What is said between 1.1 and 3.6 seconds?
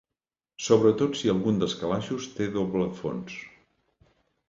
si algun dels calaixos té doble fons.